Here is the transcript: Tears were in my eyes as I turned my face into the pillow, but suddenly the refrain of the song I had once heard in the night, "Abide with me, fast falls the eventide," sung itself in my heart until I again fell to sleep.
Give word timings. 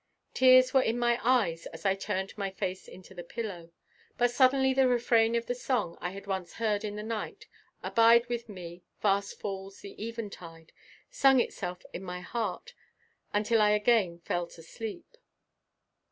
Tears 0.33 0.73
were 0.73 0.81
in 0.81 0.97
my 0.97 1.19
eyes 1.21 1.67
as 1.67 1.85
I 1.85 1.93
turned 1.93 2.35
my 2.35 2.49
face 2.49 2.87
into 2.87 3.13
the 3.13 3.21
pillow, 3.23 3.69
but 4.17 4.31
suddenly 4.31 4.73
the 4.73 4.87
refrain 4.87 5.35
of 5.35 5.45
the 5.45 5.53
song 5.53 5.95
I 6.01 6.09
had 6.09 6.25
once 6.25 6.53
heard 6.53 6.83
in 6.83 6.95
the 6.95 7.03
night, 7.03 7.45
"Abide 7.83 8.25
with 8.25 8.49
me, 8.49 8.81
fast 8.99 9.39
falls 9.39 9.81
the 9.81 9.93
eventide," 10.03 10.71
sung 11.11 11.39
itself 11.39 11.83
in 11.93 12.01
my 12.01 12.19
heart 12.21 12.73
until 13.31 13.61
I 13.61 13.73
again 13.77 14.17
fell 14.17 14.47
to 14.47 14.63
sleep. 14.63 15.17